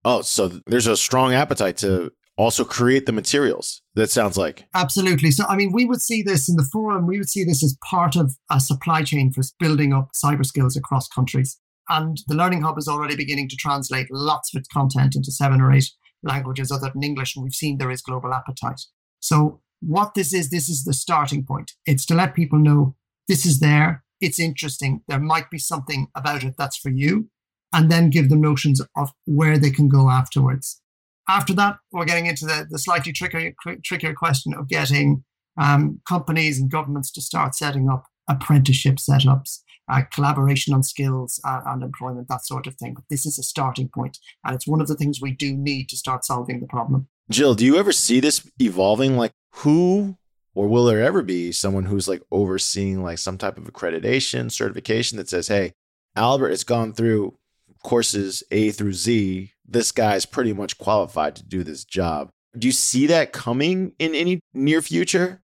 [0.04, 3.82] Oh, so there's a strong appetite to also create the materials.
[3.94, 4.64] That sounds like.
[4.74, 5.30] Absolutely.
[5.30, 7.76] So, I mean, we would see this in the forum, we would see this as
[7.88, 11.58] part of a supply chain for building up cyber skills across countries.
[11.90, 15.60] And the Learning Hub is already beginning to translate lots of its content into seven
[15.60, 15.90] or eight
[16.22, 17.34] languages other than English.
[17.34, 18.80] And we've seen there is global appetite.
[19.18, 21.72] So, what this is, this is the starting point.
[21.86, 22.94] It's to let people know
[23.28, 27.30] this is there, it's interesting, there might be something about it that's for you,
[27.72, 30.82] and then give them notions of where they can go afterwards.
[31.28, 35.24] After that, we're getting into the, the slightly trickier, trickier question of getting
[35.58, 41.60] um, companies and governments to start setting up apprenticeship setups, uh, collaboration on skills uh,
[41.66, 42.94] and employment, that sort of thing.
[42.94, 45.88] But this is a starting point, and it's one of the things we do need
[45.88, 47.08] to start solving the problem.
[47.30, 49.16] Gill, do you ever see this evolving?
[49.16, 50.16] Like, who
[50.54, 55.16] or will there ever be someone who's like overseeing like some type of accreditation, certification
[55.18, 55.72] that says, hey,
[56.16, 57.36] Albert has gone through
[57.82, 59.52] courses A through Z.
[59.66, 62.30] This guy's pretty much qualified to do this job.
[62.58, 65.40] Do you see that coming in any near future?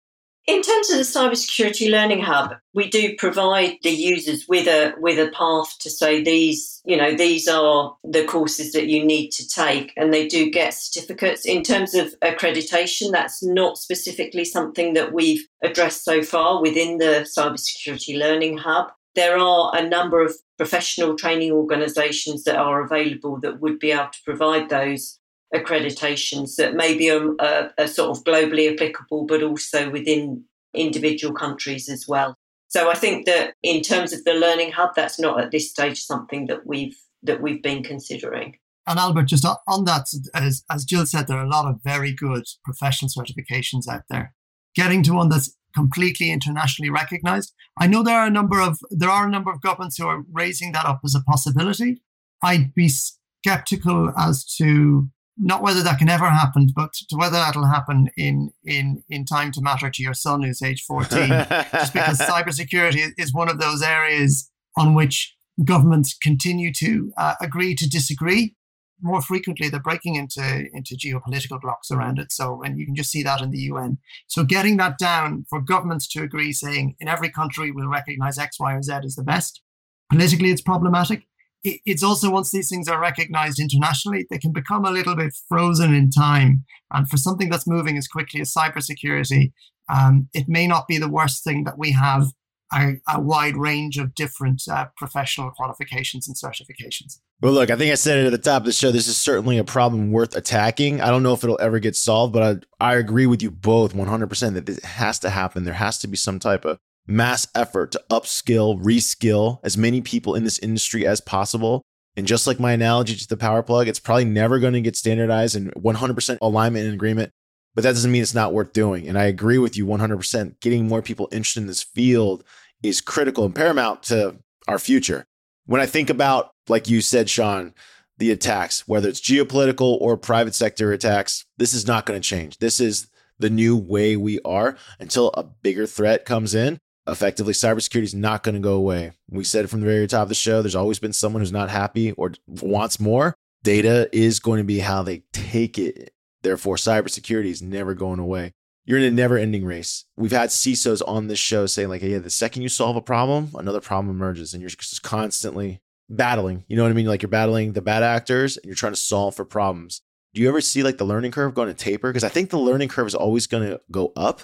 [0.47, 5.19] In terms of the cybersecurity learning hub, we do provide the users with a with
[5.19, 9.45] a path to say these, you know, these are the courses that you need to
[9.45, 11.45] take, and they do get certificates.
[11.45, 17.27] In terms of accreditation, that's not specifically something that we've addressed so far within the
[17.37, 18.87] cybersecurity learning hub.
[19.15, 24.11] There are a number of professional training organisations that are available that would be able
[24.13, 25.19] to provide those
[25.53, 31.33] accreditations that may be um, a, a sort of globally applicable, but also within individual
[31.33, 32.35] countries as well.
[32.69, 36.03] So I think that in terms of the learning hub, that's not at this stage
[36.03, 38.57] something that we've that we've been considering.
[38.85, 42.13] And Albert, just on that, as, as Gill said, there are a lot of very
[42.13, 44.33] good professional certifications out there.
[44.75, 47.53] Getting to one that's completely internationally recognized.
[47.77, 50.23] I know there are a number of there are a number of governments who are
[50.31, 52.01] raising that up as a possibility.
[52.43, 57.67] I'd be skeptical as to not whether that can ever happen, but to whether that'll
[57.67, 61.29] happen in in in time to matter to your son who's age 14.
[61.71, 67.75] just because cybersecurity is one of those areas on which governments continue to uh, agree
[67.75, 68.55] to disagree.
[68.99, 72.31] More frequently, they're breaking into into geopolitical blocks around it.
[72.31, 73.99] So, and you can just see that in the UN.
[74.27, 78.59] So, getting that down for governments to agree, saying in every country we'll recognize X,
[78.59, 79.61] Y, or Z is the best.
[80.09, 81.26] Politically, it's problematic
[81.63, 85.93] it's also once these things are recognized internationally, they can become a little bit frozen
[85.93, 86.63] in time.
[86.91, 89.51] And for something that's moving as quickly as cybersecurity,
[89.89, 92.27] um, it may not be the worst thing that we have
[92.73, 97.19] a, a wide range of different uh, professional qualifications and certifications.
[97.41, 98.91] Well, look, I think I said it at the top of the show.
[98.91, 101.01] This is certainly a problem worth attacking.
[101.01, 103.93] I don't know if it'll ever get solved, but I, I agree with you both
[103.93, 105.63] 100% that this has to happen.
[105.63, 110.35] There has to be some type of mass effort to upskill, reskill as many people
[110.35, 111.81] in this industry as possible.
[112.15, 114.95] And just like my analogy to the power plug, it's probably never going to get
[114.95, 117.31] standardized and 100% alignment and agreement.
[117.75, 119.07] But that doesn't mean it's not worth doing.
[119.07, 120.59] And I agree with you 100%.
[120.59, 122.43] Getting more people interested in this field
[122.81, 125.25] is critical and paramount to our future.
[125.67, 127.73] When I think about, like you said, Seán,
[128.17, 132.57] the attacks, whether it's geopolitical or private sector attacks, this is not going to change.
[132.57, 138.03] This is the new way we are until a bigger threat comes in effectively cybersecurity
[138.03, 139.13] is not going to go away.
[139.29, 140.61] We said it from the very top of the show.
[140.61, 143.35] There's always been someone who's not happy or wants more.
[143.63, 146.13] Data is going to be how they take it.
[146.43, 148.53] Therefore, cybersecurity is never going away.
[148.85, 150.05] You're in a never ending race.
[150.15, 153.49] We've had CISOs on this show saying, like, yeah, the second you solve a problem,
[153.55, 156.63] another problem emerges, and you're just constantly battling.
[156.67, 157.07] You know what I mean?
[157.07, 160.01] Like, you're battling the bad actors and you're trying to solve for problems.
[160.33, 162.09] Do you ever see like the learning curve going to taper?
[162.09, 164.41] Because I think the learning curve is always going to go up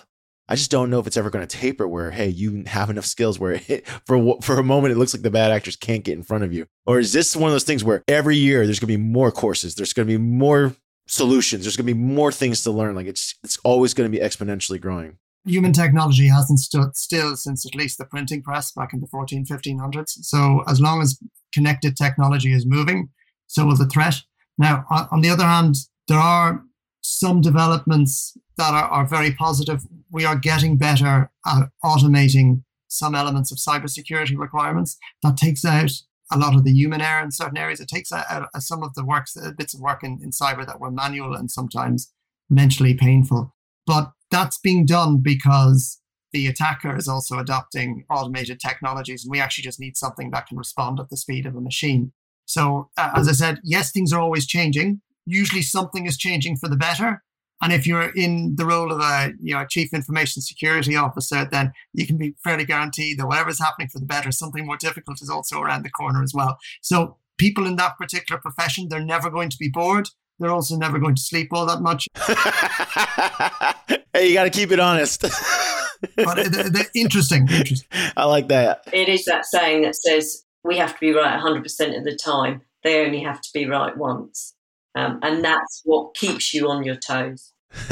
[0.50, 3.06] I just don't know if it's ever going to taper where, hey, you have enough
[3.06, 6.18] skills where it, for for a moment it looks like the bad actors can't get
[6.18, 8.80] in front of you, or is this one of those things where every year there's
[8.80, 10.76] going to be more courses, there's going to be more
[11.08, 12.96] solutions, there's going to be more things to learn.
[12.96, 15.18] Like it's it's always going to be exponentially growing.
[15.46, 19.46] Human technology hasn't stood still since at least the printing press back in the 14,
[19.46, 20.12] 1500s.
[20.22, 21.20] So as long as
[21.54, 23.10] connected technology is moving,
[23.48, 24.16] so will the threat.
[24.58, 25.76] Now, on the other hand,
[26.08, 26.64] there are
[27.02, 29.84] some developments that are, are very positive.
[30.12, 34.98] We are getting better at automating some elements of cybersecurity requirements.
[35.24, 35.92] That takes out
[36.32, 37.80] a lot of the human error in certain areas.
[37.80, 40.80] It takes out, out some of the works, bits of work in, in cyber that
[40.80, 42.12] were manual and sometimes
[42.50, 43.54] mentally painful.
[43.86, 46.00] But that's being done because
[46.32, 50.58] the attacker is also adopting automated technologies, and we actually just need something that can
[50.58, 52.12] respond at the speed of a machine.
[52.46, 55.02] So, uh, as I said, yes, things are always changing.
[55.26, 57.24] Usually, something is changing for the better,
[57.64, 61.72] and if you're in the role of a you know chief information security officer, then
[61.93, 65.30] you can be fairly guaranteed that whatever's happening for the better, something more difficult is
[65.30, 66.57] also around the corner as well.
[66.82, 70.09] So people in that particular profession, they're never going to be bored.
[70.39, 72.07] They're also never going to sleep all that much.
[74.14, 75.22] hey, you got to keep it honest.
[76.18, 77.88] but they're, they're interesting, interesting.
[78.18, 78.84] I like that.
[78.91, 82.61] It is that saying that says we have to be right 100% of the time.
[82.84, 84.53] They only have to be right once.
[84.95, 87.53] Um, and that's what keeps you on your toes.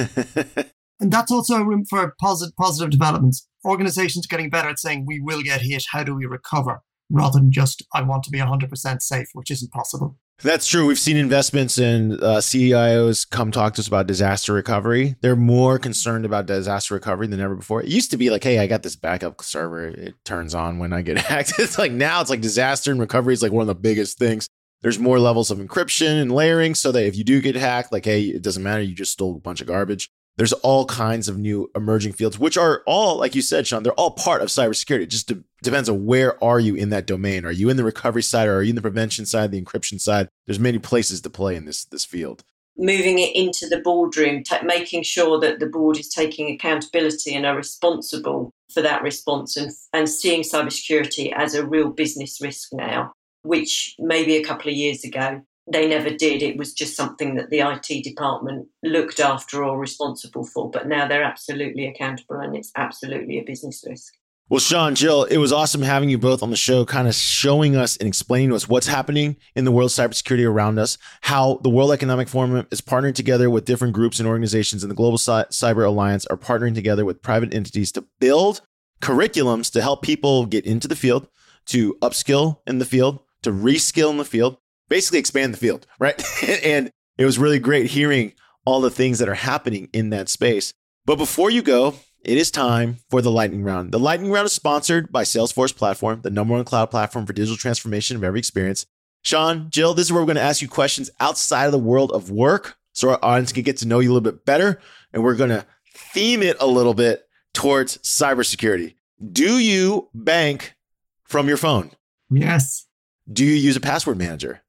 [1.00, 3.48] and that's also room for positive, positive developments.
[3.66, 5.86] Organizations getting better at saying, we will get hit.
[5.92, 6.82] How do we recover?
[7.10, 10.18] Rather than just, I want to be 100% safe, which isn't possible.
[10.44, 10.88] That's true.
[10.88, 15.16] We've seen investments in uh, CIOs come talk to us about disaster recovery.
[15.22, 17.84] They're more concerned about disaster recovery than ever before.
[17.84, 19.90] It used to be like, hey, I got this backup server.
[19.90, 21.60] It turns on when I get hacked.
[21.60, 24.48] It's like now it's like disaster and recovery is like one of the biggest things.
[24.82, 28.06] There's more levels of encryption and layering so that if you do get hacked, like,
[28.06, 28.82] hey, it doesn't matter.
[28.82, 30.10] You just stole a bunch of garbage.
[30.38, 33.94] There's all kinds of new emerging fields, which are all, like you said, Seán, they're
[33.94, 35.02] all part of cybersecurity.
[35.02, 37.46] It just de- depends on where are you in that domain.
[37.46, 40.00] Are you in the recovery side or are you in the prevention side, the encryption
[40.00, 40.30] side?
[40.48, 42.44] There's many places to play in this this field.
[42.78, 47.46] Moving it into the boardroom, t- making sure that the board is taking accountability and
[47.46, 53.12] are responsible for that response and, and seeing cybersecurity as a real business risk now,
[53.44, 56.42] which maybe a couple of years ago they never did.
[56.42, 60.70] It was just something that the IT department looked after or responsible for.
[60.70, 64.14] But now they're absolutely accountable and it's absolutely a business risk.
[64.50, 67.78] Well, Seán, Gill, it was awesome having you both on the show, kind of showing
[67.78, 71.62] us and explaining to us what's happening in the world of cybersecurity around us, how
[71.64, 75.18] the World Economic Forum is partnering together with different groups and organizations, and the Global
[75.18, 78.60] Cyber Alliance are partnering together with private entities to build
[79.02, 81.30] curriculums to help people get into the field,
[81.68, 84.58] to upskill in the field, to reskill in the field,
[84.90, 86.22] basically expand the field, right?
[86.64, 88.34] and it was really great hearing
[88.66, 90.74] all the things that are happening in that space.
[91.06, 93.92] But before you go, it is time for the lightning round.
[93.92, 97.58] The lightning round is sponsored by Salesforce Platform, the number one cloud platform for digital
[97.58, 98.86] transformation of every experience.
[99.24, 102.12] Seán, Gill, this is where we're going to ask you questions outside of the world
[102.12, 104.80] of work so our audience can get to know you a little bit better.
[105.14, 105.66] And we're going to
[105.96, 108.96] theme it a little bit towards cybersecurity.
[109.32, 110.76] Do you bank
[111.24, 111.92] from your phone?
[112.30, 112.88] Yes.
[113.32, 114.62] Do you use a password manager?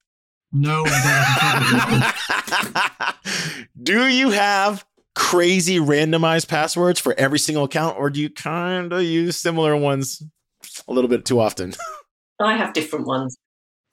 [0.52, 0.84] No.
[3.82, 4.84] do you have
[5.14, 10.22] crazy randomized passwords for every single account, or do you kind of use similar ones
[10.86, 11.72] a little bit too often?
[12.40, 13.36] I have different ones.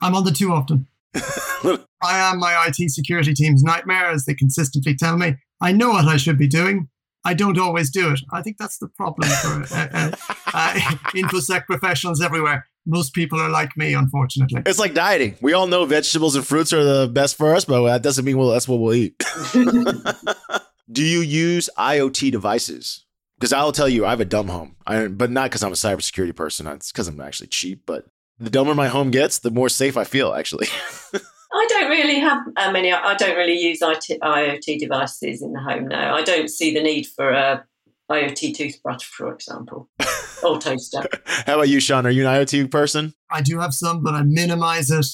[0.01, 0.87] I'm on the too often.
[1.15, 5.35] I am my IT security team's nightmare, as they consistently tell me.
[5.61, 6.89] I know what I should be doing.
[7.25, 8.21] I don't always do it.
[8.31, 10.11] I think that's the problem for uh, uh,
[10.53, 10.73] uh,
[11.13, 14.63] infosec professionals everywhere most people are like me, unfortunately.
[14.65, 15.37] It's like dieting.
[15.41, 18.37] We all know vegetables and fruits are the best for us, but that doesn't mean
[18.37, 19.23] well that's what we'll eat.
[20.91, 23.05] Do you use IoT devices?
[23.37, 25.75] Because I'll tell you, I have a dumb home, I, but not because I'm a
[25.75, 26.67] cybersecurity person.
[26.67, 27.83] It's because I'm actually cheap.
[27.85, 28.05] But
[28.37, 30.33] the dumber my home gets, the more safe I feel.
[30.33, 30.67] Actually.
[31.51, 32.91] I don't really have uh, many.
[32.91, 36.15] I don't really use IT, IoT devices in the home now.
[36.15, 37.65] I don't see the need for a
[38.11, 39.89] IoT toothbrush, for example.
[40.43, 41.03] or toaster.
[41.45, 42.05] How about you, Seán?
[42.05, 43.13] Are you an IoT person?
[43.29, 45.05] I do have some, but I minimize it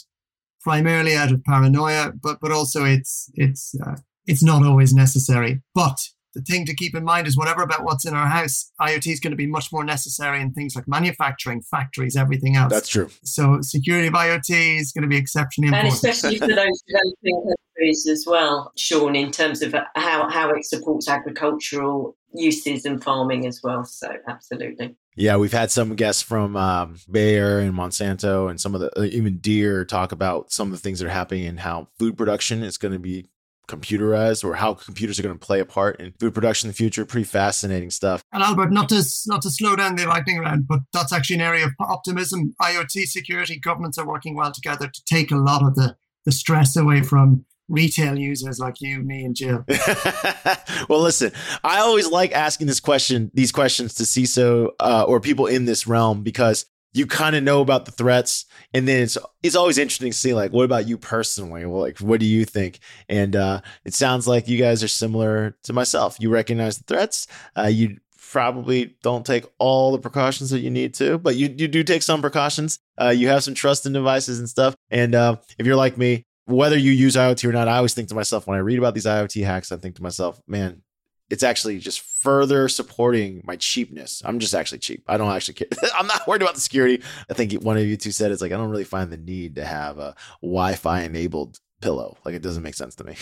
[0.61, 2.13] primarily out of paranoia.
[2.21, 5.61] But but also it's it's uh, it's not always necessary.
[5.73, 5.99] But
[6.35, 9.19] the thing to keep in mind is whatever about what's in our house, IoT is
[9.19, 12.71] going to be much more necessary in things like manufacturing, factories, everything else.
[12.71, 13.09] That's true.
[13.23, 15.93] So security of IoT is going to be exceptionally important.
[16.03, 20.65] And especially for those developing countries as well, Seán, in terms of how, how it
[20.65, 23.85] supports agricultural uses and farming as well.
[23.85, 24.95] So absolutely.
[25.15, 29.03] Yeah, we've had some guests from um, Bayer and Monsanto and some of the uh,
[29.03, 32.61] even Deere talk about some of the things that are happening and how food production
[32.61, 33.29] is going to be
[33.67, 36.75] computerized or how computers are going to play a part in food production in the
[36.75, 37.05] future.
[37.05, 38.23] Pretty fascinating stuff.
[38.31, 41.41] And Albert, not to not to slow down the lightning round, but that's actually an
[41.41, 42.55] area of optimism.
[42.61, 45.95] IoT security governments are working well together to take a lot of the
[46.25, 49.63] the stress away from retail users like you, me, and Gill?
[50.89, 51.31] well, listen,
[51.63, 55.87] I always like asking this question, these questions to CISO uh, or people in this
[55.87, 60.11] realm because you kind of know about the threats, and then it's it's always interesting
[60.11, 61.65] to see like, what about you personally?
[61.65, 62.79] Well, like, what do you think?
[63.09, 66.17] And uh, it sounds like you guys are similar to myself.
[66.19, 67.27] You recognize the threats.
[67.57, 67.97] Uh, you
[68.31, 72.01] probably don't take all the precautions that you need to, but you, you do take
[72.01, 72.79] some precautions.
[72.99, 74.75] Uh, you have some trust in devices and stuff.
[74.89, 78.09] And uh, if you're like me, whether you use IoT or not, I always think
[78.09, 80.81] to myself when I read about these IoT hacks, I think to myself, man,
[81.29, 84.21] it's actually just further supporting my cheapness.
[84.25, 85.03] I'm just actually cheap.
[85.07, 85.67] I don't actually care.
[85.97, 87.03] I'm not worried about the security.
[87.29, 89.55] I think one of you two said it's like I don't really find the need
[89.55, 92.17] to have a Wi-Fi enabled pillow.
[92.25, 93.15] Like it doesn't make sense to me.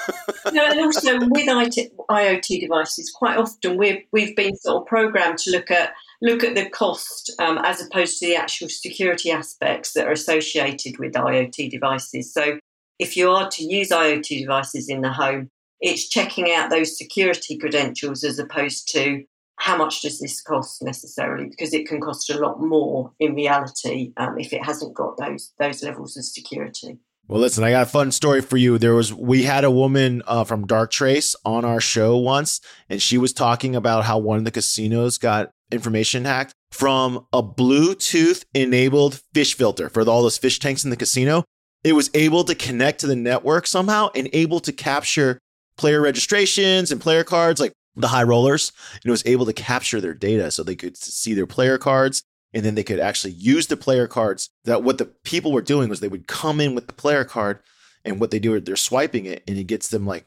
[0.52, 5.50] no, and also with IoT devices, quite often we've we've been sort of programmed to
[5.50, 10.06] look at look at the cost um, as opposed to the actual security aspects that
[10.06, 12.32] are associated with IoT devices.
[12.32, 12.58] So,
[12.98, 15.50] if you are to use IoT devices in the home,
[15.82, 19.24] it's checking out those security credentials as opposed to
[19.56, 24.12] how much does this cost necessarily because it can cost a lot more in reality
[24.16, 26.98] um, if it hasn't got those those levels of security.
[27.28, 28.78] Well, listen, I got a fun story for you.
[28.78, 33.18] There was we had a woman uh, from Darktrace on our show once, and she
[33.18, 39.20] was talking about how one of the casinos got information hacked from a Bluetooth enabled
[39.34, 41.44] fish filter for all those fish tanks in the casino.
[41.84, 45.38] it was able to connect to the network somehow and able to capture
[45.76, 50.00] player registrations and player cards, like the high rollers, and it was able to capture
[50.00, 52.22] their data so they could see their player cards
[52.54, 54.50] and then they could actually use the player cards.
[54.64, 57.60] That what the people were doing was they would come in with the player card
[58.04, 60.26] and what they do is they're swiping it and it gets them like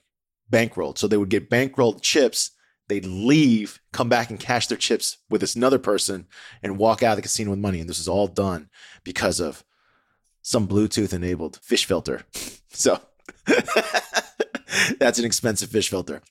[0.51, 0.97] bankrolled.
[0.97, 2.51] So they would get bankrolled chips.
[2.87, 6.27] They'd leave, come back and cash their chips with this another person
[6.61, 7.79] and walk out of the casino with money.
[7.79, 8.69] And this is all done
[9.03, 9.63] because of
[10.41, 12.23] some Bluetooth enabled fish filter.
[12.77, 12.99] So
[14.99, 16.21] that's an expensive fish filter.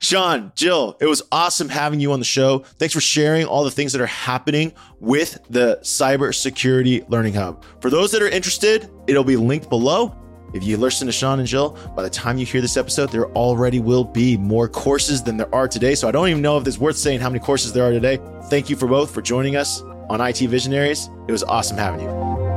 [0.00, 2.60] Seán, Gill, it was awesome having you on the show.
[2.78, 7.64] Thanks for sharing all the things that are happening with the Cybersecurity Learning Hub.
[7.80, 10.16] For those that are interested, it'll be linked below.
[10.54, 13.30] If you listen to Seán and Gill, by the time you hear this episode, there
[13.32, 15.94] already will be more courses than there are today.
[15.94, 18.18] So I don't even know if it's worth saying how many courses there are today.
[18.50, 21.08] Thank you for both for joining us on IT Visionaries.
[21.28, 22.51] It was awesome having you.